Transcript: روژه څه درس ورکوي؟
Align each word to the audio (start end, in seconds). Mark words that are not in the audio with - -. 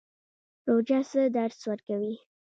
روژه 0.67 0.99
څه 1.09 1.21
درس 1.35 1.59
ورکوي؟ 1.69 2.15